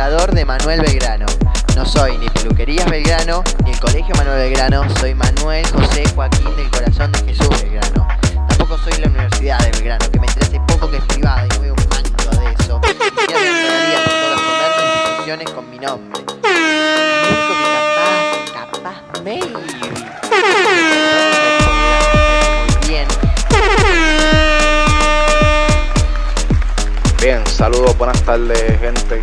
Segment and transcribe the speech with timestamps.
[0.00, 1.26] de Manuel Belgrano.
[1.76, 6.70] No soy ni Peluquerías Belgrano ni el Colegio Manuel Belgrano, soy Manuel José Joaquín del
[6.70, 8.08] Corazón de Jesús Belgrano.
[8.48, 11.48] Tampoco soy la Universidad de Belgrano, que me enteré hace poco que es privada y
[11.48, 12.80] no un mango de eso.
[12.80, 16.24] Ni la Nacionalidad por todos los comercios e instituciones con mi nombre.
[16.24, 16.48] Lo
[17.28, 19.52] único que capaz, capaz, maybe.
[27.20, 29.20] Bien, saludos, buenas tardes gente.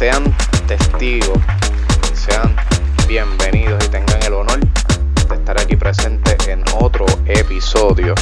[0.00, 0.24] Sean
[0.66, 1.38] testigos,
[2.14, 2.56] sean
[3.06, 8.14] bienvenidos y tengan el honor de estar aquí presente en otro episodio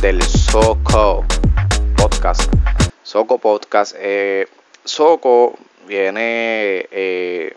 [0.00, 1.26] del Soco
[1.96, 2.50] Podcast.
[3.02, 3.94] Soco Podcast.
[3.98, 4.48] Eh,
[4.84, 7.54] Soco viene eh,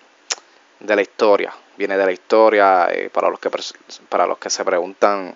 [0.79, 3.49] de la historia, viene de la historia eh, para, los que,
[4.09, 5.35] para los que se preguntan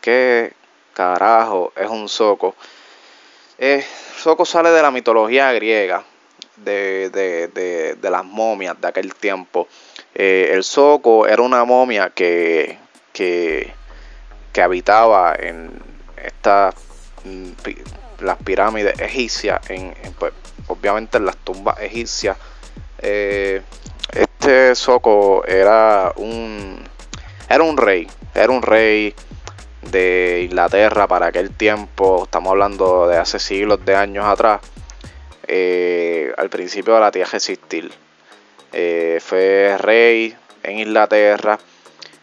[0.00, 0.52] qué
[0.94, 2.54] carajo es un Soco.
[3.58, 3.84] Eh,
[4.28, 6.04] Soco sale de la mitología griega,
[6.56, 9.68] de, de, de, de las momias de aquel tiempo.
[10.14, 12.76] Eh, el Soco era una momia que,
[13.14, 13.72] que,
[14.52, 15.70] que habitaba en
[16.22, 16.74] estas
[17.24, 17.52] mm,
[18.20, 20.34] las pirámides egipcias, en, en, pues,
[20.66, 22.36] obviamente en las tumbas egipcias.
[22.98, 23.62] Eh,
[24.12, 26.84] este Soco era un
[27.48, 29.14] era un rey, era un rey
[29.82, 34.60] de Inglaterra para aquel tiempo, estamos hablando de hace siglos de años atrás,
[35.46, 37.90] eh, al principio de la tierra existir.
[38.72, 41.58] Eh, fue rey en Inglaterra.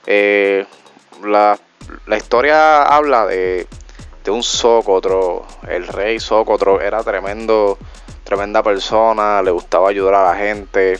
[0.05, 0.65] Eh,
[1.23, 1.57] la,
[2.05, 3.67] la historia habla de,
[4.23, 7.77] de un Sócotro, el rey Sócotro era tremendo,
[8.23, 10.99] tremenda persona, le gustaba ayudar a la gente,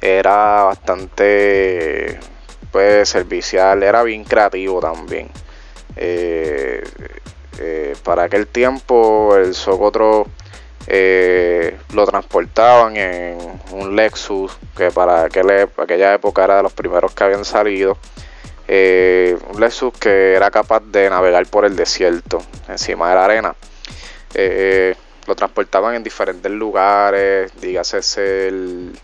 [0.00, 2.18] era bastante
[2.70, 5.30] pues servicial, era bien creativo también.
[5.96, 6.82] Eh,
[7.58, 10.26] eh, para aquel tiempo el Socotro
[10.86, 13.38] eh, lo transportaban en
[13.72, 17.98] un Lexus que para aquel ep- aquella época era de los primeros que habían salido.
[18.68, 23.54] Eh, un Lexus que era capaz de navegar por el desierto encima de la arena.
[24.34, 24.94] Eh,
[25.26, 28.98] lo transportaban en diferentes lugares, dígase el,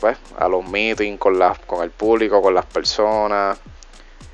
[0.00, 3.58] pues, a los meetings con, las, con el público, con las personas.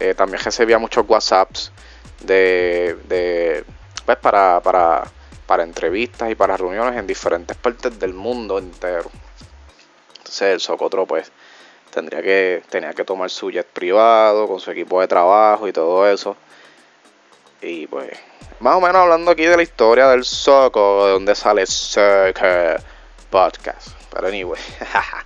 [0.01, 1.73] Eh, también recibía muchos WhatsApps
[2.21, 3.65] de, de
[4.05, 5.05] pues, para, para,
[5.47, 9.11] para entrevistas y para reuniones en diferentes partes del mundo entero.
[10.19, 11.33] Entonces el Socotro pues
[11.91, 16.09] tendría que, tenía que tomar su jet privado con su equipo de trabajo y todo
[16.09, 16.37] eso.
[17.61, 18.11] Y pues,
[18.61, 22.39] más o menos hablando aquí de la historia del Soco, de donde sale Soco
[23.31, 23.89] Podcast.
[24.13, 24.61] Pero anyway,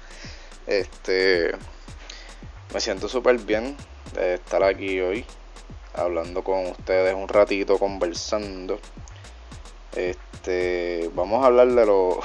[0.66, 1.52] este,
[2.72, 3.76] me siento súper bien
[4.14, 5.24] de estar aquí hoy,
[5.94, 8.78] hablando con ustedes un ratito, conversando.
[9.94, 12.20] Este, vamos a hablar de lo,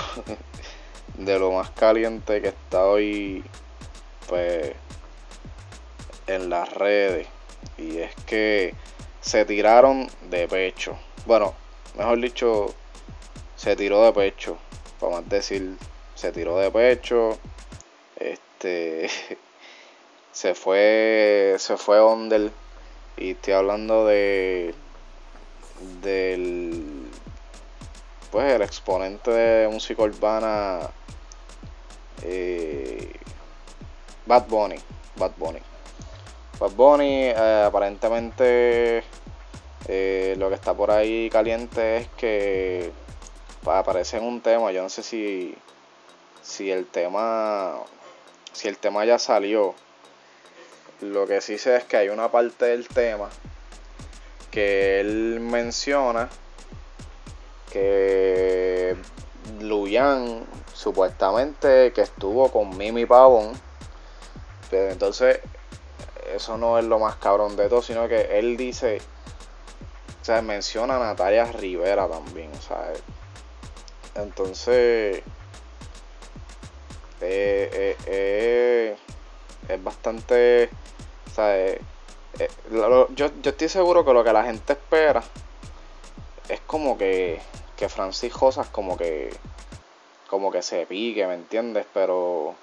[1.18, 3.44] de lo más caliente que está hoy,
[4.28, 4.74] pues,
[6.28, 7.28] en las redes.
[7.78, 8.74] Y es que
[9.22, 10.98] se tiraron de pecho.
[11.26, 11.54] Bueno,
[11.98, 12.74] mejor dicho,
[13.56, 14.58] se tiró de pecho.
[15.02, 15.78] Vamos a decir,
[16.16, 17.38] se tiró de pecho.
[18.16, 19.10] Este
[20.38, 21.56] se fue.
[21.58, 22.52] Se fue Ondel.
[23.18, 24.76] Y estoy hablando de.
[26.04, 27.10] Del.
[28.32, 30.80] Pues el exponente de música urbana.
[32.24, 33.14] eh,
[34.28, 34.76] Bad Bunny.
[35.16, 35.60] Bad Bunny.
[36.60, 39.04] Bad Bunny eh, aparentemente
[39.88, 42.92] eh, lo que está por ahí caliente es que
[43.64, 45.56] pa- aparece en un tema, yo no sé si
[46.42, 47.76] si el tema
[48.54, 49.76] si el tema ya salió.
[51.02, 53.30] Lo que sí sé es que hay una parte del tema
[54.52, 56.30] que él menciona
[57.72, 58.96] que
[59.60, 63.54] Luyan supuestamente que estuvo con Mimi Pavón.
[64.70, 65.40] Pero entonces
[66.34, 69.00] eso no es lo más cabrón de todo, sino que él dice,
[70.22, 72.92] o sea, menciona a Natalia Rivera también, o sea,
[74.16, 75.24] entonces
[77.22, 78.98] eh, eh, eh,
[79.70, 80.70] es bastante,
[81.40, 81.82] eh,
[82.72, 85.24] yo, yo estoy seguro que lo que la gente espera
[86.50, 87.42] es como que,
[87.76, 89.36] que Francis Rosas como que,
[90.30, 91.86] como que se pique, ¿me entiendes?
[91.94, 92.56] Pero,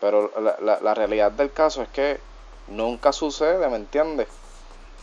[0.00, 2.18] pero la, la, la realidad del caso es que
[2.68, 4.28] nunca sucede, ¿me entiendes?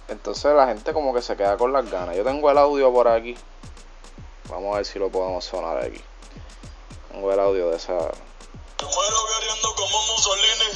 [0.07, 2.15] Entonces la gente como que se queda con las ganas.
[2.15, 3.35] Yo tengo el audio por aquí.
[4.49, 6.01] Vamos a ver si lo podemos sonar aquí.
[7.11, 8.11] Tengo el audio de esa.
[9.51, 10.69] Guerreando como Mussolini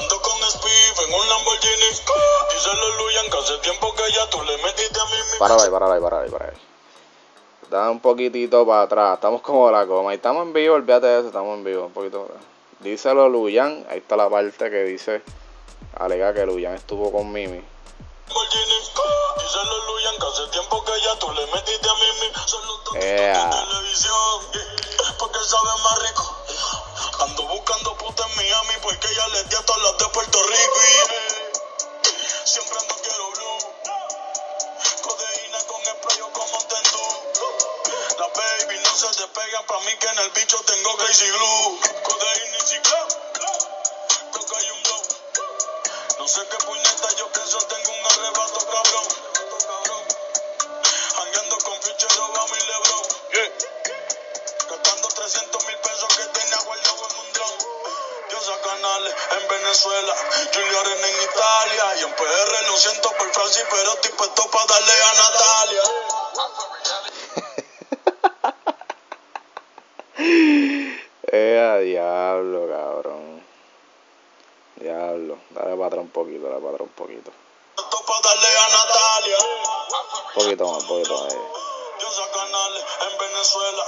[0.00, 1.90] Ando con Spiff en un Lamborghini
[2.52, 5.94] Díselo Luyan que hace tiempo que ya tú le metiste a mí Para ahí, para
[5.94, 6.56] ahí, para ahí, para ahí.
[7.70, 9.14] Da un poquitito para atrás.
[9.14, 10.12] Estamos como la coma.
[10.12, 11.86] Y estamos en vivo, olvídate de eso, estamos en vivo.
[11.86, 12.28] Un poquito.
[12.80, 13.84] Díselo Luyan.
[13.90, 15.22] Ahí está la parte que dice.
[15.96, 17.62] Alega que Luyan estuvo con Mimi.
[18.28, 18.80] Lamborghini,
[59.44, 60.14] en Venezuela,
[60.52, 61.84] Julio Arena en Italia.
[61.98, 65.82] Y en PR lo siento por Francis, pero estoy puesto para darle a Natalia.
[71.36, 73.44] Eh, diablo, cabrón.
[74.76, 75.38] Diablo.
[75.50, 77.32] Dale para atrás un poquito, dale para atrás un poquito.
[77.74, 79.38] Para darle a Natalia.
[79.40, 81.34] Un poquito más, un poquito más.
[81.34, 81.38] eh.
[83.34, 83.82] Venezuela,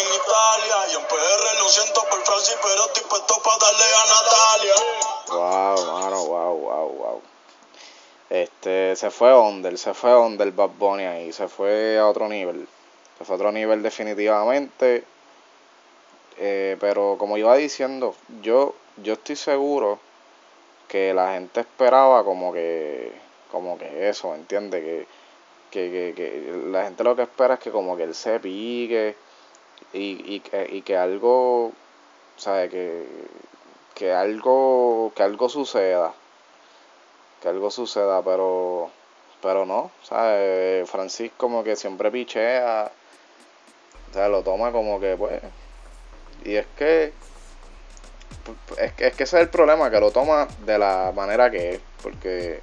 [0.00, 0.76] en Italia.
[0.90, 4.74] Y en PR lo siento por Francis, pero estoy puesto para darle a Natalia.
[5.28, 7.22] Wow, mano, wow, wow, wow.
[8.30, 12.66] Este, se fue under, se fue under Bad Bunny ahí, se fue a otro nivel.
[13.18, 15.04] Se fue a otro nivel definitivamente.
[16.38, 19.98] Eh, pero como iba diciendo, yo, yo estoy seguro
[20.88, 23.12] que la gente esperaba como que,
[23.50, 24.82] como que eso, ¿entiendes?
[24.82, 25.06] Que,
[25.76, 29.14] que, que, que la gente lo que espera es que como que él se pique
[29.92, 31.72] y, y, que, y que algo,
[32.36, 32.70] ¿sabes?
[32.70, 33.06] Que,
[33.94, 36.14] que algo, que algo suceda,
[37.42, 38.90] que algo suceda, pero,
[39.42, 40.88] pero no, ¿sabes?
[40.88, 42.90] Francis como que siempre pichea,
[44.10, 45.42] o sea, lo toma como que pues,
[46.44, 47.12] y es que,
[48.78, 51.74] es que, es que ese es el problema, que lo toma de la manera que
[51.74, 52.62] es, porque,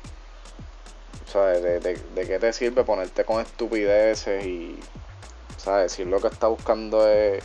[1.33, 1.63] ¿sabes?
[1.63, 4.79] De, de, de qué te sirve ponerte con estupideces y,
[5.57, 5.93] ¿sabes?
[5.93, 7.43] Si lo que está buscando es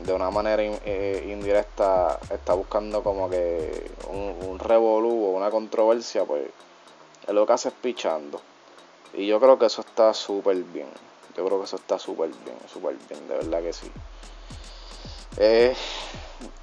[0.00, 6.24] de una manera eh, indirecta está buscando como que un, un revolú o una controversia,
[6.24, 6.46] pues
[7.26, 8.40] es lo que hace es pichando.
[9.12, 10.88] Y yo creo que eso está súper bien.
[11.36, 13.90] Yo creo que eso está súper bien, súper bien, de verdad que sí.
[15.36, 15.74] Eh,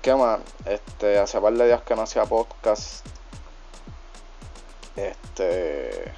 [0.01, 0.39] ¿Qué más?
[0.65, 3.05] Este, hace par de días que no hacía podcast.
[4.95, 6.11] Este.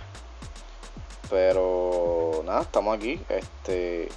[1.29, 3.19] Pero nada, estamos aquí.
[3.29, 4.09] Este.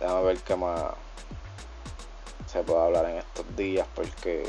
[0.00, 0.94] Déjame ver qué más
[2.46, 4.44] se puede hablar en estos días porque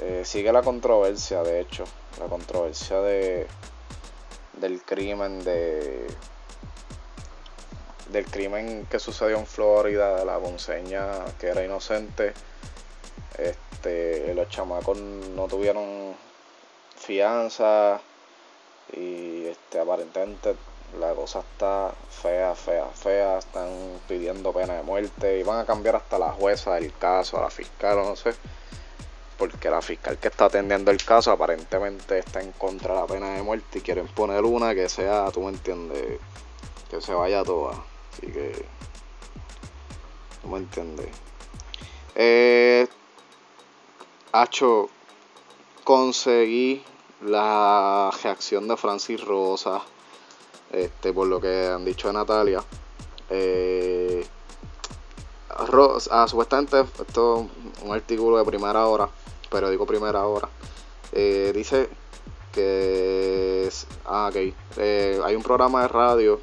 [0.00, 1.84] eh, sigue la controversia de hecho
[2.18, 3.46] la controversia de
[4.60, 6.06] del crimen de
[8.10, 12.32] del crimen que sucedió en Florida de la ponceña que era inocente
[13.38, 16.14] este los chamacos no tuvieron
[17.08, 18.02] fianza
[18.92, 20.54] y este aparentemente
[21.00, 23.38] la cosa está fea, fea, fea.
[23.38, 23.70] Están
[24.06, 27.50] pidiendo pena de muerte y van a cambiar hasta la jueza del caso, a la
[27.50, 28.34] fiscal o no sé.
[29.38, 33.34] Porque la fiscal que está atendiendo el caso aparentemente está en contra de la pena
[33.34, 36.18] de muerte y quieren poner una que sea, tú me entiendes,
[36.90, 37.72] que se vaya toda.
[38.12, 38.66] Así que,
[40.42, 41.08] tú me entiendes.
[42.16, 42.86] Eh,
[44.32, 44.90] Hacho,
[45.84, 46.84] conseguí
[47.22, 49.82] la reacción de Francis Rosa
[50.70, 52.62] este, por lo que han dicho de Natalia.
[53.30, 54.26] Eh,
[55.66, 59.08] Ros- ah, supuestamente esto es un artículo de primera hora,
[59.50, 60.48] periódico primera hora.
[61.12, 61.88] eh, dice
[62.52, 63.68] que
[64.06, 64.36] ah, ok,
[64.76, 66.40] eh, hay un programa de radio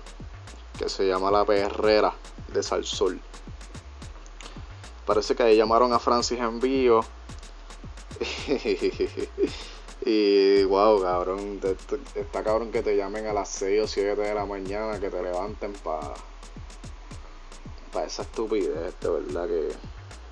[0.78, 2.14] que se llama La Perrera
[2.52, 3.20] de Salsol.
[5.06, 7.06] Parece que ahí llamaron a Francis en vivo.
[10.06, 11.60] Y wow, cabrón,
[12.14, 15.22] está cabrón que te llamen a las 6 o 7 de la mañana, que te
[15.22, 16.14] levanten para
[17.92, 19.70] pa esa estupidez, de verdad que...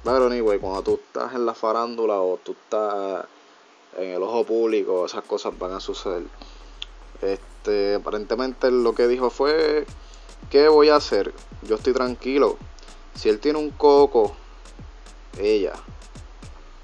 [0.04, 3.26] Pero anyway, cuando tú estás en la farándula o tú estás
[3.98, 6.24] en el ojo público, esas cosas van a suceder.
[7.22, 9.86] Este, aparentemente lo que dijo fue,
[10.52, 11.34] ¿qué voy a hacer?
[11.64, 12.58] Yo estoy tranquilo.
[13.16, 14.36] Si él tiene un coco,
[15.40, 15.74] ella,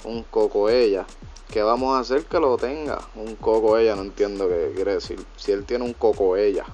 [0.05, 1.05] un coco ella,
[1.51, 2.99] ¿qué vamos a hacer que lo tenga?
[3.15, 5.23] Un coco ella, no entiendo qué quiere decir.
[5.35, 6.65] Si él tiene un coco ella,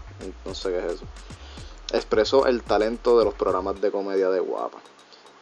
[0.45, 1.05] no sé qué es eso.
[1.91, 4.79] Expresó el talento de los programas de comedia de Guapa.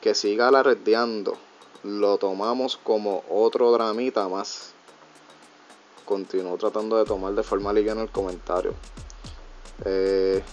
[0.02, 1.36] Que siga alardeando,
[1.84, 4.74] lo tomamos como otro dramita más.
[6.06, 8.74] Continuó tratando de tomar de forma liviana el comentario.
[9.86, 10.44] Eh,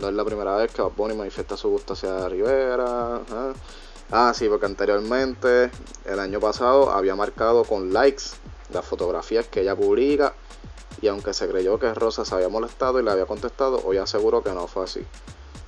[0.00, 3.20] no es la primera vez que Bad Bunny manifiesta su gusto hacia Rivera.
[4.10, 5.70] Ah, sí, porque anteriormente,
[6.06, 8.24] el año pasado, había marcado con likes
[8.72, 10.34] las fotografías que ella publica.
[11.00, 14.42] Y aunque se creyó que Rosa se había molestado y le había contestado, hoy aseguro
[14.42, 15.06] que no fue así.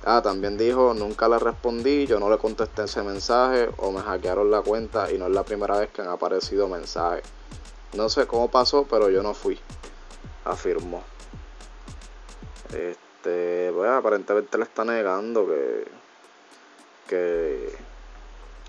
[0.03, 4.49] Ah, también dijo, nunca le respondí, yo no le contesté ese mensaje o me hackearon
[4.49, 7.23] la cuenta y no es la primera vez que han aparecido mensajes.
[7.93, 9.59] No sé cómo pasó, pero yo no fui,
[10.43, 11.03] afirmó.
[12.73, 15.85] Este, bueno, aparentemente le está negando que,
[17.07, 17.77] que,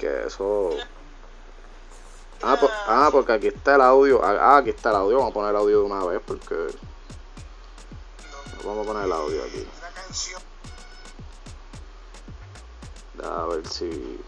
[0.03, 0.71] que eso...
[2.43, 4.21] Ah, ah, porque aquí está el audio.
[4.25, 5.19] Ah, ah, aquí está el audio.
[5.19, 6.57] Vamos a poner el audio de una vez porque...
[8.65, 9.65] Vamos a poner el audio aquí.
[13.23, 14.21] A ver si.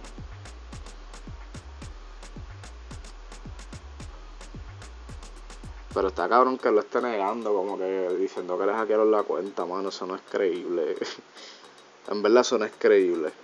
[5.93, 9.65] Pero está cabrón que lo esté negando, como que diciendo que le hackearon la cuenta,
[9.65, 9.89] mano.
[9.89, 10.97] Eso no es creíble.
[12.09, 13.44] en verdad, eso no es creíble.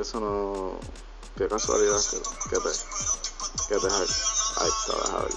[0.00, 0.78] Eso no.
[1.36, 2.18] Qué casualidad que,
[2.50, 2.70] que te.
[3.68, 3.86] Que te.
[3.86, 5.32] Ahí está, deja ver.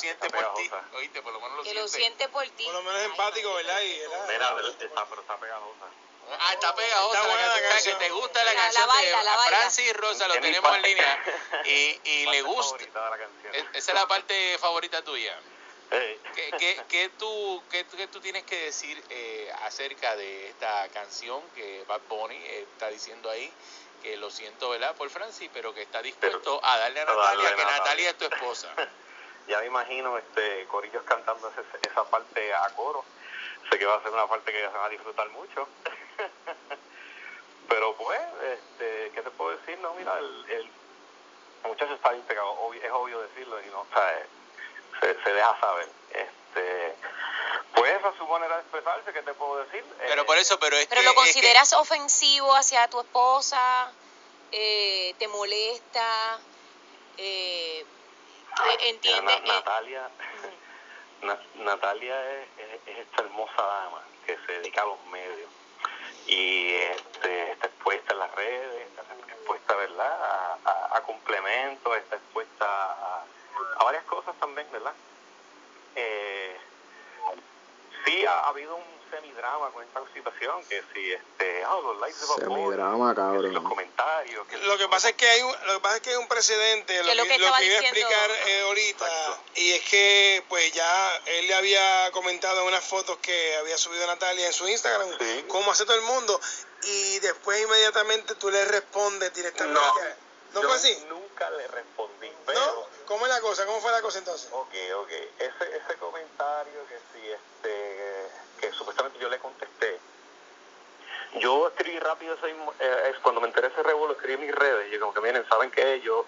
[0.00, 0.70] siente por ti.
[0.94, 1.82] Oíste, por lo menos lo que siente.
[1.82, 2.64] lo siente por ti.
[2.64, 3.80] Por lo menos empático, ¿verdad?
[3.82, 5.86] Y, Mira, pero está, pero está pegajosa.
[6.38, 7.98] Ah, está pegajosa está buena la canción.
[7.98, 11.24] Que te gusta la, canción baila, de Francis Rosa, lo tenemos en línea.
[11.64, 12.84] Y, y le gusta.
[13.74, 15.38] Esa es la parte favorita tuya.
[15.90, 21.42] ¿Qué, qué, qué, tú, qué, qué, tú tienes que decir eh, acerca de esta canción
[21.54, 23.52] que Bad Bunny está diciendo ahí?
[24.00, 24.94] Que lo siento, ¿verdad?
[24.94, 28.68] Por Francis, pero que está dispuesto a darle a Natalia, que Natalia es tu esposa.
[29.48, 33.04] ya me imagino este Corillos cantando esa parte a coro.
[33.68, 35.68] Sé que va a ser una parte que se van a disfrutar mucho.
[37.68, 39.78] Pero pues, este, ¿qué te puedo decir?
[39.80, 40.70] No, mira, el, el
[41.64, 44.26] muchacho está bien pegado, es obvio decirlo y no, o sea,
[45.14, 45.88] se, se deja saber.
[46.12, 46.94] Este,
[47.74, 49.84] pues a su manera de expresarse, ¿qué te puedo decir?
[49.98, 53.92] Pero por eso, pero es Pero lo consideras ofensivo hacia tu esposa,
[54.52, 56.38] eh, te molesta,
[57.16, 57.84] eh,
[58.80, 59.32] entiende.
[59.32, 60.10] Eh, Natalia,
[61.54, 62.48] Natalia es,
[62.86, 65.50] esta hermosa dama que se dedica a los medios
[66.26, 70.58] y este, está expuesta en las redes, está expuesta ¿verdad?
[70.64, 74.92] A, complementos, está expuesta a, varias cosas también, ¿verdad?
[75.94, 76.56] Eh,
[78.04, 82.26] sí ha habido un semidrama con esta situación, que si este, oh, los likes de
[82.26, 83.52] semidrama, cabrón.
[83.52, 84.46] los comentarios.
[84.62, 87.02] lo que pasa es que hay un, lo que pasa es que hay un precedente,
[87.02, 91.48] lo, que, lo que, iba a explicar eh, ahorita, y es que pues ya él
[91.48, 95.08] le había comentado en unas fotos que había subido Natalia en su Instagram,
[95.48, 96.40] como hace todo el mundo,
[96.84, 99.80] y después inmediatamente tú le respondes directamente.
[100.52, 100.96] No, ¿No fue así?
[103.20, 103.66] ¿Cómo es la cosa?
[103.66, 104.48] ¿Cómo fue la cosa entonces?
[104.50, 105.10] Ok, ok.
[105.10, 110.00] Ese, ese comentario que si este que supuestamente yo le contesté.
[111.38, 114.90] Yo escribí rápido ese, eh, cuando me enteré ese revuelo, escribí en mis redes.
[114.90, 116.00] Y como que miren, ¿saben qué?
[116.00, 116.24] Yo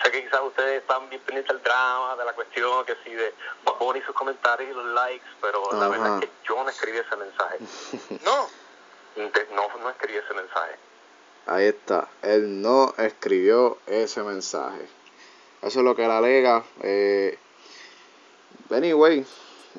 [0.00, 3.34] sé que quizás ustedes están bien pendientes del drama, de la cuestión, que si de
[3.64, 7.16] Bad sus comentarios y los likes, pero la verdad es que yo no escribí ese
[7.16, 7.58] mensaje.
[8.24, 8.48] ¿No?
[9.50, 10.76] no, no escribí ese mensaje.
[11.46, 14.88] Ahí está, él no escribió ese mensaje.
[15.62, 16.64] Eso es lo que la alega.
[16.82, 17.36] Eh,
[18.70, 19.24] anyway,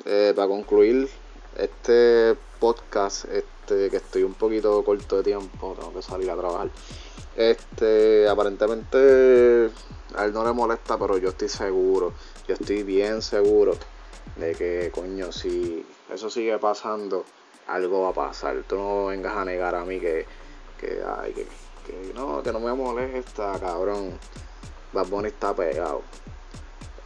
[0.04, 1.08] eh, para concluir
[1.56, 6.68] este podcast, este, que estoy un poquito corto de tiempo, tengo que salir a trabajar.
[7.36, 9.70] Este, aparentemente
[10.16, 12.12] a él no le molesta, pero yo estoy seguro,
[12.46, 13.74] yo estoy bien seguro
[14.36, 17.24] de que, coño, si eso sigue pasando,
[17.66, 18.62] algo va a pasar.
[18.66, 20.26] Tú no vengas a negar a mí que,
[20.80, 21.46] que, ay, que,
[21.86, 24.18] que no, que no me molesta, cabrón.
[24.92, 26.02] Bad Bunny está pegado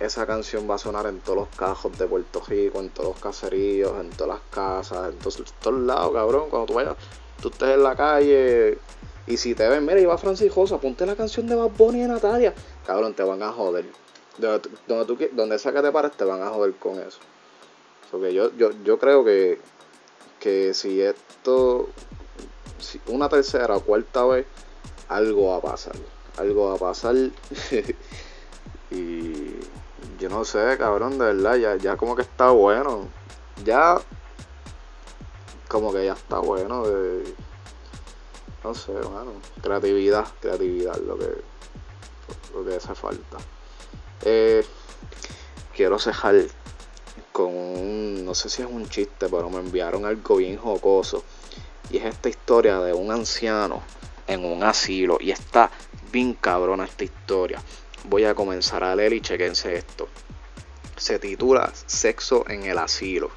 [0.04, 3.20] esa canción va a sonar en todos los cajos de Puerto Rico, en todos los
[3.20, 6.50] caseríos, en todas las casas, en todos, lados, cabrón.
[6.50, 6.96] Cuando tú vayas,
[7.40, 8.78] tú estés en la calle
[9.26, 12.06] y si te ven, mira, iba Francis Rosa, ponte la canción de Bad Bunny y
[12.06, 12.52] Natalia,
[12.84, 13.86] cabrón, te van a joder.
[14.38, 17.18] Donde, donde, tú, donde sea que te pares, te van a joder con eso.
[18.10, 19.60] Porque yo, yo, yo creo que,
[20.40, 21.88] que si esto,
[22.78, 24.46] si una tercera o cuarta vez,
[25.08, 25.94] algo va a pasar.
[26.36, 27.14] Algo va a pasar.
[28.90, 29.56] y
[30.18, 33.08] yo no sé, cabrón, de verdad, ya, ya como que está bueno.
[33.64, 34.00] Ya
[35.68, 37.34] como que ya está bueno de
[38.62, 41.28] no sé, bueno, creatividad, creatividad lo que
[42.54, 43.38] lo que hace falta.
[44.24, 44.64] Eh,
[45.74, 46.36] quiero cejar
[47.32, 51.24] con un, no sé si es un chiste, pero me enviaron algo bien jocoso.
[51.90, 53.82] Y es esta historia de un anciano
[54.26, 55.18] en un asilo.
[55.20, 55.70] Y está
[56.12, 57.61] bien cabrona esta historia.
[58.04, 60.09] Voy a comenzar a leer y chequense esto.
[60.97, 63.31] Se titula Sexo en el asilo.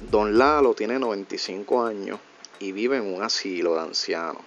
[0.00, 2.18] Don Lalo tiene 95 años
[2.58, 4.42] y vive en un asilo de ancianos.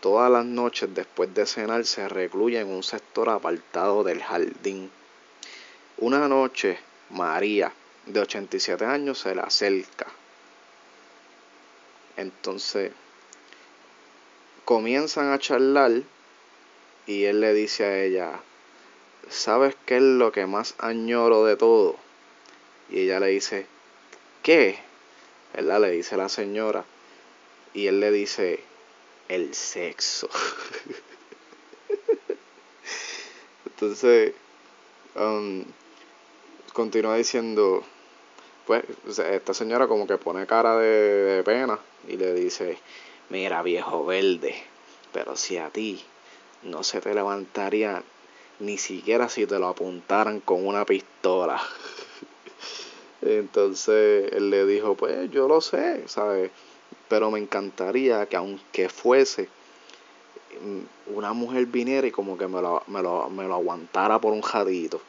[0.00, 4.90] Todas las noches después de cenar se recluye en un sector apartado del jardín.
[5.98, 6.78] Una noche,
[7.10, 7.72] María,
[8.04, 10.06] de 87 años, se le acerca.
[12.16, 12.92] Entonces,
[14.64, 16.02] comienzan a charlar
[17.06, 18.40] y él le dice a ella,
[19.28, 21.96] ¿sabes qué es lo que más añoro de todo?
[22.90, 23.66] Y ella le dice,
[24.42, 24.78] ¿qué?
[25.54, 25.80] ¿Verdad?
[25.80, 26.84] Le dice la señora.
[27.72, 28.60] Y él le dice,
[29.28, 30.28] el sexo.
[33.66, 34.32] Entonces,
[35.16, 35.64] um,
[36.72, 37.82] continúa diciendo,
[38.66, 38.84] pues,
[39.18, 41.78] esta señora como que pone cara de, pena
[42.08, 42.78] y le dice,
[43.34, 44.54] mira viejo verde,
[45.12, 46.00] pero si a ti
[46.62, 48.04] no se te levantaría
[48.60, 51.60] ni siquiera si te lo apuntaran con una pistola.
[53.22, 56.52] Entonces él le dijo, pues yo lo sé, ¿sabes?
[57.08, 59.48] Pero me encantaría que aunque fuese
[60.62, 64.32] mm, una mujer viniera y como que me lo, me lo, me lo aguantara por
[64.32, 65.00] un jadito.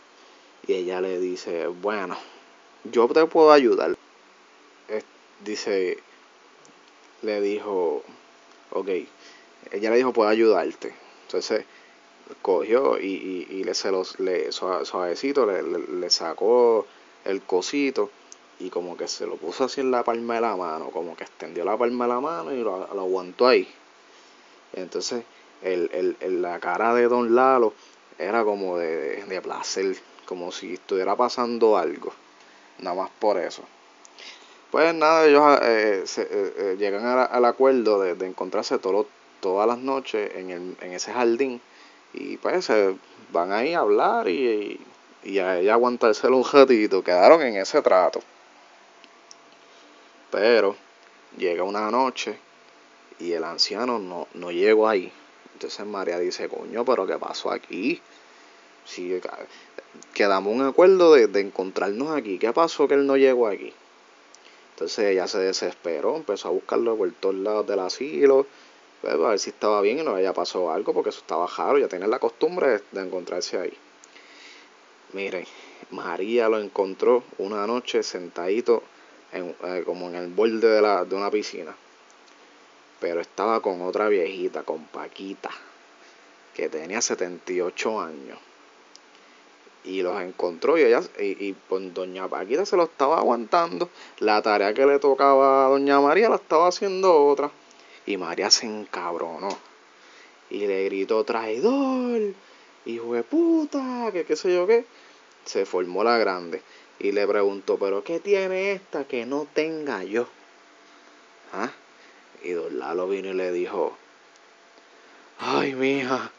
[0.65, 2.17] Y ella le dice, bueno,
[2.85, 3.95] yo te puedo ayudar.
[5.43, 5.99] dice,
[7.21, 8.03] le dijo,
[8.71, 8.89] ok,
[9.71, 10.93] ella le dijo, puedo ayudarte.
[11.23, 11.65] Entonces
[12.41, 16.85] cogió y, y, le, se los, le, suavecito le, le, sacó
[17.23, 18.09] el cosito
[18.59, 21.23] y como que se lo puso así en la palma de la mano, como que
[21.23, 23.67] extendió la palma de la mano y lo, lo aguantó ahí.
[24.73, 25.23] Entonces
[25.61, 27.73] el, el, la cara de Don Lalo
[28.17, 29.95] era como de, de placer,
[30.25, 32.13] como si estuviera pasando algo,
[32.79, 33.63] nada más por eso.
[34.75, 36.27] Pues nada, ellos eh, se, eh,
[36.57, 39.07] eh, llegan al acuerdo de, encontrarse todo,
[39.39, 41.61] todas las noches en, el, en ese jardín
[42.11, 42.93] y pues se
[43.31, 44.77] van ahí a hablar y,
[45.39, 47.01] a ella aguantarse un ratito.
[47.01, 48.19] Quedaron en ese trato.
[50.29, 50.75] Pero
[51.37, 52.37] llega una noche
[53.17, 55.09] y el anciano no, no llegó ahí.
[55.53, 58.01] Entonces María dice, coño, pero ¿qué pasó aquí?
[58.83, 59.21] Si
[60.13, 62.37] quedamos un acuerdo de encontrarnos aquí.
[62.39, 63.73] ¿Qué pasó que él no llegó aquí?
[64.75, 68.45] Entonces ella se desesperó, empezó a buscarlo por todos lados del asilo
[69.05, 71.77] pues, a ver si estaba bien y no había pasado algo, porque eso estaba raro,
[71.77, 73.73] ya tenía la costumbre de, encontrarse ahí.
[75.13, 75.45] Miren,
[75.91, 78.81] María lo encontró una noche sentadito
[79.31, 81.75] en, eh, como en el borde de, la, de una piscina.
[82.99, 85.51] Pero estaba con otra viejita, con Paquita,
[86.55, 88.39] que tenía 78 años.
[89.85, 93.89] Y los encontró y ella, y, y pues doña Paquita se lo estaba aguantando.
[94.19, 97.51] La tarea que le tocaba a doña María la estaba haciendo otra.
[98.07, 99.49] Y María se encabronó.
[100.49, 102.33] Y le gritó, traidor,
[102.85, 104.85] hijo de puta, que qué sé yo qué.
[105.45, 106.61] Se formó la grande.
[106.99, 110.27] Y le preguntó, pero ¿qué tiene esta que no tenga yo?
[111.53, 111.71] ¿Ah?
[112.43, 113.97] Y don Lalo vino y le dijo,
[115.39, 116.31] ay, mija,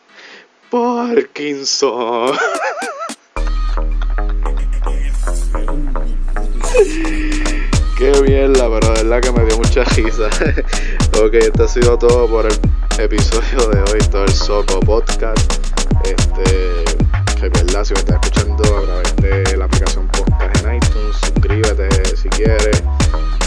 [0.70, 2.36] Parkinson.
[7.96, 8.12] Qué
[8.68, 10.26] pero de verdad que me dio mucha risa.
[11.18, 12.58] ok, esto ha sido todo por el
[12.98, 15.40] episodio de hoy, todo el Soco Podcast.
[16.04, 16.84] Este,
[17.48, 22.28] verdad si me estás escuchando a través de la aplicación Podcast en iTunes, suscríbete si
[22.28, 22.82] quieres,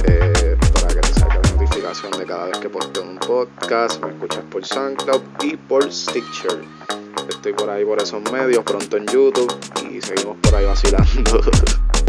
[0.06, 4.04] eh, para que te salga la notificación de cada vez que posteo un podcast.
[4.04, 6.64] Me escuchas por SoundCloud y por Stitcher.
[7.30, 9.54] Estoy por ahí por esos medios, pronto en YouTube
[9.92, 11.42] y seguimos por ahí vacilando.